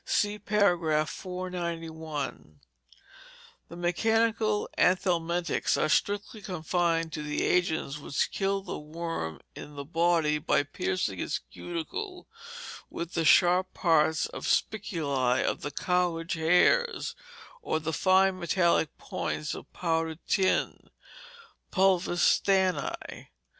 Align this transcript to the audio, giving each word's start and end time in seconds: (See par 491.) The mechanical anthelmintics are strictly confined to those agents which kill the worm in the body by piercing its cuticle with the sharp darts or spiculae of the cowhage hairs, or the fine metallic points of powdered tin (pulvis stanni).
(See 0.03 0.39
par 0.39 0.77
491.) 1.05 2.59
The 3.69 3.75
mechanical 3.75 4.67
anthelmintics 4.75 5.79
are 5.79 5.89
strictly 5.89 6.41
confined 6.41 7.13
to 7.13 7.21
those 7.21 7.39
agents 7.41 7.99
which 7.99 8.31
kill 8.31 8.63
the 8.63 8.79
worm 8.79 9.41
in 9.55 9.75
the 9.75 9.85
body 9.85 10.39
by 10.39 10.63
piercing 10.63 11.19
its 11.19 11.37
cuticle 11.37 12.27
with 12.89 13.13
the 13.13 13.23
sharp 13.25 13.79
darts 13.79 14.25
or 14.33 14.39
spiculae 14.39 15.43
of 15.43 15.61
the 15.61 15.69
cowhage 15.69 16.33
hairs, 16.33 17.13
or 17.61 17.79
the 17.79 17.93
fine 17.93 18.39
metallic 18.39 18.97
points 18.97 19.53
of 19.53 19.71
powdered 19.71 20.17
tin 20.27 20.89
(pulvis 21.69 22.23
stanni). 22.23 23.27